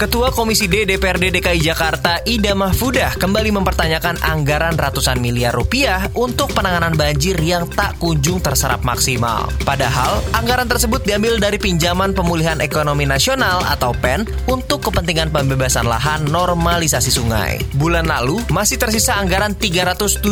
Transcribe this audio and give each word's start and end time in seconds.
Ketua 0.00 0.32
Komisi 0.32 0.64
D 0.64 0.88
DPRD 0.88 1.28
DKI 1.28 1.60
Jakarta 1.60 2.24
Ida 2.24 2.56
Mahfudah 2.56 3.20
kembali 3.20 3.52
mempertanyakan 3.52 4.16
anggaran 4.24 4.72
ratusan 4.72 5.20
miliar 5.20 5.52
rupiah 5.52 6.08
untuk 6.16 6.56
penanganan 6.56 6.96
banjir 6.96 7.36
yang 7.36 7.68
tak 7.68 8.00
kunjung 8.00 8.40
terserap 8.40 8.80
maksimal. 8.80 9.52
Padahal, 9.60 10.24
anggaran 10.32 10.72
tersebut 10.72 11.04
diambil 11.04 11.36
dari 11.36 11.60
pinjaman 11.60 12.16
pemulihan 12.16 12.64
ekonomi 12.64 13.04
nasional 13.04 13.60
atau 13.68 13.92
PEN 13.92 14.24
untuk 14.48 14.88
kepentingan 14.88 15.28
pembebasan 15.28 15.84
lahan 15.84 16.24
normalisasi 16.32 17.12
sungai. 17.12 17.60
Bulan 17.76 18.08
lalu, 18.08 18.40
masih 18.48 18.80
tersisa 18.80 19.20
anggaran 19.20 19.52
371 19.52 20.24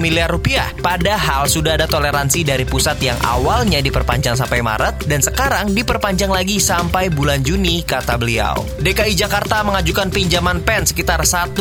miliar 0.00 0.32
rupiah, 0.32 0.72
padahal 0.80 1.44
sudah 1.44 1.76
ada 1.76 1.84
toleransi 1.84 2.48
dari 2.48 2.64
pusat 2.64 2.96
yang 3.04 3.20
awalnya 3.28 3.84
diperpanjang 3.84 4.40
sampai 4.40 4.64
Maret 4.64 5.04
dan 5.04 5.20
sekarang 5.20 5.76
diperpanjang 5.76 6.32
lagi 6.32 6.56
sampai 6.56 7.12
bulan 7.12 7.44
Juni, 7.44 7.84
kata 7.84 8.16
beliau. 8.16 8.64
DKI 8.86 9.18
Jakarta 9.18 9.66
mengajukan 9.66 10.14
pinjaman 10.14 10.62
PEN 10.62 10.86
sekitar 10.86 11.18
1,1 11.26 11.58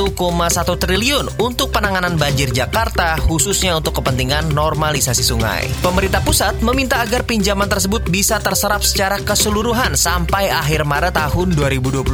triliun 0.77 1.25
untuk 1.41 1.73
penanganan 1.73 2.21
banjir 2.21 2.53
Jakarta 2.53 3.17
khususnya 3.17 3.73
untuk 3.73 3.97
kepentingan 3.97 4.53
normalisasi 4.53 5.25
sungai. 5.25 5.65
Pemerintah 5.81 6.21
pusat 6.21 6.53
meminta 6.61 7.01
agar 7.01 7.25
pinjaman 7.25 7.65
tersebut 7.65 8.05
bisa 8.13 8.37
terserap 8.37 8.85
secara 8.85 9.17
keseluruhan 9.25 9.97
sampai 9.97 10.53
akhir 10.53 10.85
Maret 10.85 11.17
tahun 11.17 11.57
2022. 11.57 12.05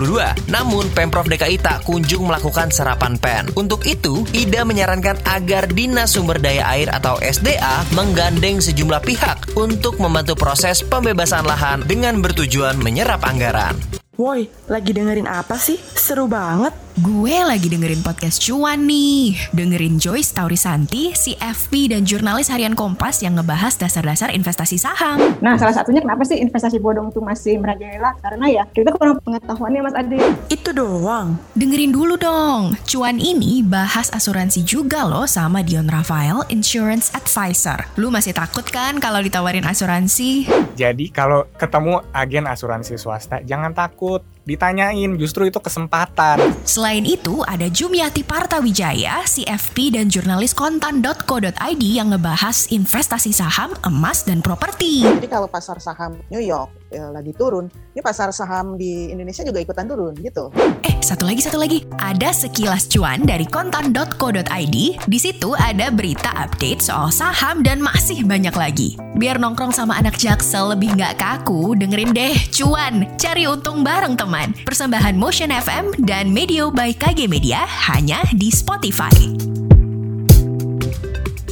Namun 0.47 0.87
Pemprov 0.95 1.27
DKI 1.27 1.59
tak 1.59 1.83
kunjung 1.83 2.31
melakukan 2.31 2.71
serapan 2.71 3.19
PEN. 3.19 3.51
Untuk 3.59 3.83
itu, 3.83 4.23
Ida 4.31 4.63
menyarankan 4.63 5.27
agar 5.27 5.67
Dinas 5.67 6.15
Sumber 6.15 6.39
Daya 6.39 6.63
Air 6.71 6.87
atau 6.87 7.19
SDA 7.19 7.83
menggandeng 7.91 8.63
sejumlah 8.63 9.03
pihak 9.03 9.59
untuk 9.59 9.99
membantu 9.99 10.39
proses 10.39 10.79
pembebasan 10.79 11.43
lahan 11.43 11.83
dengan 11.83 12.23
bertujuan 12.23 12.79
menyerap 12.79 13.27
anggaran. 13.27 14.00
Woi, 14.21 14.45
lagi 14.69 14.93
dengerin 14.93 15.25
apa 15.25 15.57
sih? 15.57 15.81
Seru 15.97 16.29
banget. 16.29 16.77
Gue 17.01 17.33
lagi 17.33 17.65
dengerin 17.65 18.05
podcast 18.05 18.37
cuan 18.45 18.85
nih. 18.85 19.33
Dengerin 19.57 19.97
Joyce 19.97 20.37
Taurisanti, 20.37 21.09
CFP 21.17 21.89
dan 21.89 22.05
jurnalis 22.05 22.53
harian 22.53 22.77
Kompas 22.77 23.25
yang 23.25 23.41
ngebahas 23.41 23.73
dasar-dasar 23.73 24.29
investasi 24.29 24.77
saham. 24.77 25.17
Nah, 25.41 25.57
salah 25.57 25.73
satunya 25.73 26.05
kenapa 26.05 26.21
sih 26.29 26.37
investasi 26.37 26.77
bodong 26.77 27.09
itu 27.09 27.17
masih 27.17 27.57
merajalela? 27.57 28.13
Karena 28.21 28.45
ya, 28.53 28.63
kita 28.69 28.93
kurang 28.93 29.17
pengetahuannya 29.25 29.81
Mas 29.81 29.97
Adi. 29.97 30.21
Itu 30.53 30.77
doang. 30.77 31.41
Dengerin 31.57 31.89
dulu 31.89 32.21
dong. 32.21 32.77
Cuan 32.85 33.17
ini 33.17 33.65
bahas 33.65 34.13
asuransi 34.13 34.61
juga 34.61 35.01
loh 35.01 35.25
sama 35.25 35.65
Dion 35.65 35.89
Rafael, 35.89 36.45
Insurance 36.53 37.09
Advisor. 37.17 37.81
Lu 37.97 38.13
masih 38.13 38.37
takut 38.37 38.69
kan 38.69 39.01
kalau 39.01 39.25
ditawarin 39.25 39.65
asuransi? 39.65 40.45
Jadi 40.77 41.09
kalau 41.09 41.49
ketemu 41.57 42.05
agen 42.13 42.45
asuransi 42.45 42.93
swasta, 43.01 43.41
jangan 43.41 43.73
takut 43.73 44.21
ditanyain 44.43 45.13
justru 45.21 45.47
itu 45.47 45.61
kesempatan. 45.61 46.41
Selain 46.65 47.05
itu, 47.05 47.45
ada 47.45 47.69
Jumiati 47.69 48.25
Partawijaya, 48.25 49.21
CFP 49.23 49.93
dan 49.93 50.09
jurnalis 50.09 50.57
kontan.co.id 50.57 51.83
yang 51.83 52.13
ngebahas 52.13 52.69
investasi 52.73 53.29
saham, 53.31 53.77
emas, 53.85 54.25
dan 54.25 54.41
properti. 54.41 55.05
Jadi 55.05 55.29
kalau 55.29 55.45
pasar 55.45 55.77
saham 55.77 56.17
New 56.33 56.41
York 56.41 56.80
ya, 56.91 57.09
lagi 57.09 57.31
turun, 57.31 57.71
ini 57.95 58.01
pasar 58.03 58.29
saham 58.35 58.75
di 58.75 59.09
Indonesia 59.09 59.41
juga 59.41 59.63
ikutan 59.63 59.87
turun 59.87 60.13
gitu. 60.19 60.51
Eh, 60.83 60.95
satu 60.99 61.23
lagi, 61.25 61.41
satu 61.41 61.57
lagi. 61.57 61.87
Ada 61.97 62.35
sekilas 62.35 62.91
cuan 62.91 63.23
dari 63.23 63.47
kontan.co.id. 63.47 64.77
Di 65.07 65.19
situ 65.19 65.55
ada 65.55 65.87
berita 65.89 66.29
update 66.35 66.83
soal 66.83 67.09
saham 67.09 67.63
dan 67.63 67.79
masih 67.79 68.27
banyak 68.27 68.53
lagi. 68.53 68.99
Biar 69.15 69.39
nongkrong 69.39 69.71
sama 69.71 69.97
anak 69.97 70.19
jaksel 70.19 70.75
lebih 70.75 70.93
nggak 70.99 71.17
kaku, 71.17 71.73
dengerin 71.79 72.11
deh 72.11 72.35
cuan. 72.51 73.07
Cari 73.15 73.47
untung 73.47 73.81
bareng 73.81 74.19
teman. 74.19 74.51
Persembahan 74.67 75.15
Motion 75.15 75.49
FM 75.49 76.03
dan 76.03 76.29
Medio 76.29 76.69
by 76.69 76.91
KG 76.91 77.31
Media 77.31 77.63
hanya 77.87 78.19
di 78.35 78.51
Spotify. 78.51 79.70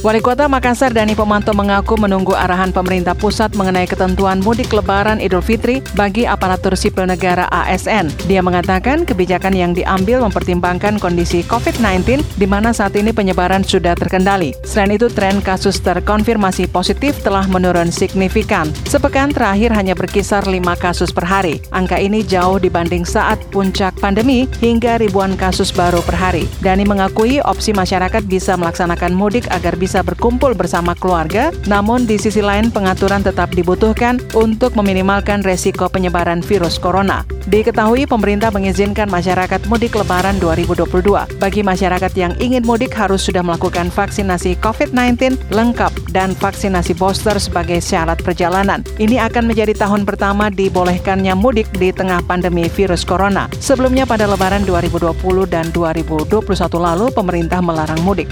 Wali 0.00 0.24
Kota 0.24 0.48
Makassar 0.48 0.96
Dani 0.96 1.12
Pomanto 1.12 1.52
mengaku 1.52 1.92
menunggu 2.00 2.32
arahan 2.32 2.72
pemerintah 2.72 3.12
pusat 3.12 3.52
mengenai 3.52 3.84
ketentuan 3.84 4.40
mudik 4.40 4.72
lebaran 4.72 5.20
Idul 5.20 5.44
Fitri 5.44 5.84
bagi 5.92 6.24
aparatur 6.24 6.72
sipil 6.72 7.04
negara 7.04 7.44
ASN. 7.52 8.08
Dia 8.24 8.40
mengatakan 8.40 9.04
kebijakan 9.04 9.52
yang 9.52 9.76
diambil 9.76 10.24
mempertimbangkan 10.24 10.96
kondisi 10.96 11.44
COVID-19 11.44 12.24
di 12.40 12.46
mana 12.48 12.72
saat 12.72 12.96
ini 12.96 13.12
penyebaran 13.12 13.60
sudah 13.60 13.92
terkendali. 13.92 14.56
Selain 14.64 14.96
itu, 14.96 15.12
tren 15.12 15.44
kasus 15.44 15.76
terkonfirmasi 15.84 16.72
positif 16.72 17.20
telah 17.20 17.44
menurun 17.52 17.92
signifikan. 17.92 18.72
Sepekan 18.88 19.28
terakhir 19.28 19.68
hanya 19.76 19.92
berkisar 19.92 20.48
5 20.48 20.64
kasus 20.80 21.12
per 21.12 21.28
hari. 21.28 21.60
Angka 21.76 22.00
ini 22.00 22.24
jauh 22.24 22.56
dibanding 22.56 23.04
saat 23.04 23.36
puncak 23.52 24.00
pandemi 24.00 24.48
hingga 24.64 24.96
ribuan 24.96 25.36
kasus 25.36 25.68
baru 25.68 26.00
per 26.08 26.16
hari. 26.16 26.48
Dani 26.64 26.88
mengakui 26.88 27.44
opsi 27.44 27.76
masyarakat 27.76 28.24
bisa 28.24 28.56
melaksanakan 28.56 29.12
mudik 29.12 29.44
agar 29.52 29.76
bisa 29.76 29.89
bisa 29.90 30.06
berkumpul 30.06 30.54
bersama 30.54 30.94
keluarga, 30.94 31.50
namun 31.66 32.06
di 32.06 32.14
sisi 32.14 32.38
lain 32.38 32.70
pengaturan 32.70 33.26
tetap 33.26 33.50
dibutuhkan 33.50 34.22
untuk 34.38 34.78
meminimalkan 34.78 35.42
resiko 35.42 35.90
penyebaran 35.90 36.46
virus 36.46 36.78
corona. 36.78 37.26
Diketahui 37.50 38.06
pemerintah 38.06 38.54
mengizinkan 38.54 39.10
masyarakat 39.10 39.66
mudik 39.66 39.98
lebaran 39.98 40.38
2022. 40.38 41.42
Bagi 41.42 41.66
masyarakat 41.66 42.12
yang 42.14 42.38
ingin 42.38 42.62
mudik 42.62 42.94
harus 42.94 43.26
sudah 43.26 43.42
melakukan 43.42 43.90
vaksinasi 43.90 44.62
COVID-19 44.62 45.50
lengkap 45.50 45.90
dan 46.14 46.38
vaksinasi 46.38 46.94
booster 46.94 47.34
sebagai 47.42 47.82
syarat 47.82 48.22
perjalanan. 48.22 48.86
Ini 49.02 49.26
akan 49.26 49.50
menjadi 49.50 49.74
tahun 49.74 50.06
pertama 50.06 50.54
dibolehkannya 50.54 51.34
mudik 51.34 51.66
di 51.74 51.90
tengah 51.90 52.22
pandemi 52.22 52.70
virus 52.70 53.02
corona. 53.02 53.50
Sebelumnya 53.58 54.06
pada 54.06 54.30
lebaran 54.30 54.62
2020 54.62 55.18
dan 55.50 55.66
2021 55.74 56.78
lalu 56.78 57.10
pemerintah 57.10 57.58
melarang 57.58 57.98
mudik. 58.06 58.30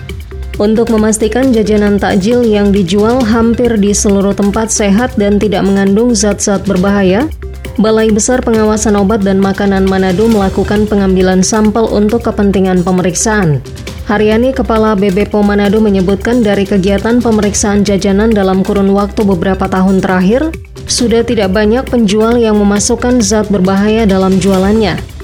Untuk 0.59 0.91
memastikan 0.91 1.55
jajanan 1.55 2.03
takjil 2.03 2.43
yang 2.43 2.75
dijual 2.75 3.23
hampir 3.23 3.79
di 3.79 3.95
seluruh 3.95 4.35
tempat 4.35 4.75
sehat 4.75 5.15
dan 5.15 5.39
tidak 5.39 5.63
mengandung 5.63 6.11
zat-zat 6.19 6.67
berbahaya, 6.67 7.31
Balai 7.79 8.11
Besar 8.11 8.43
Pengawasan 8.43 8.99
Obat 8.99 9.23
dan 9.23 9.39
Makanan 9.39 9.87
Manado 9.87 10.27
melakukan 10.27 10.91
pengambilan 10.91 11.47
sampel 11.47 11.87
untuk 11.87 12.27
kepentingan 12.27 12.83
pemeriksaan. 12.83 13.63
Haryani 14.11 14.51
Kepala 14.51 14.99
BBPOM 14.99 15.47
Manado 15.47 15.79
menyebutkan 15.79 16.43
dari 16.43 16.67
kegiatan 16.67 17.23
pemeriksaan 17.23 17.87
jajanan 17.87 18.35
dalam 18.35 18.67
kurun 18.67 18.91
waktu 18.91 19.23
beberapa 19.23 19.71
tahun 19.71 20.03
terakhir, 20.03 20.51
sudah 20.91 21.23
tidak 21.23 21.55
banyak 21.55 21.87
penjual 21.87 22.35
yang 22.35 22.59
memasukkan 22.59 23.23
zat 23.23 23.47
berbahaya 23.47 24.11
dalam 24.11 24.43
jualannya. 24.43 25.18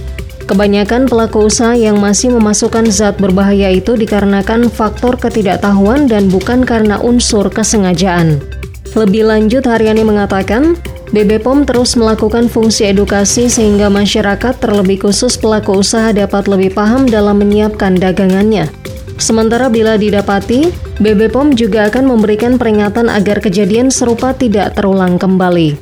Kebanyakan 0.44 1.08
pelaku 1.08 1.48
usaha 1.48 1.72
yang 1.72 1.96
masih 1.96 2.28
memasukkan 2.36 2.92
zat 2.92 3.16
berbahaya 3.16 3.72
itu 3.72 3.96
dikarenakan 3.96 4.68
faktor 4.68 5.16
ketidaktahuan 5.16 6.04
dan 6.04 6.28
bukan 6.28 6.68
karena 6.68 7.00
unsur 7.00 7.48
kesengajaan. 7.48 8.44
Lebih 8.92 9.24
lanjut, 9.24 9.64
Haryani 9.64 10.04
mengatakan, 10.04 10.76
BB 11.16 11.40
POM 11.40 11.64
terus 11.64 11.96
melakukan 11.96 12.52
fungsi 12.52 12.92
edukasi 12.92 13.48
sehingga 13.48 13.88
masyarakat 13.88 14.60
terlebih 14.60 15.08
khusus 15.08 15.40
pelaku 15.40 15.80
usaha 15.80 16.12
dapat 16.12 16.44
lebih 16.44 16.76
paham 16.76 17.08
dalam 17.08 17.40
menyiapkan 17.40 17.96
dagangannya. 17.96 18.68
Sementara 19.16 19.72
bila 19.72 19.96
didapati, 19.96 20.68
BB 21.00 21.32
POM 21.32 21.56
juga 21.56 21.88
akan 21.88 22.04
memberikan 22.04 22.60
peringatan 22.60 23.08
agar 23.08 23.40
kejadian 23.40 23.88
serupa 23.88 24.36
tidak 24.36 24.76
terulang 24.76 25.16
kembali. 25.16 25.78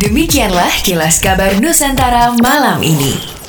Demikianlah 0.00 0.72
kilas 0.80 1.20
kabar 1.20 1.60
Nusantara 1.60 2.32
malam 2.40 2.80
ini. 2.80 3.41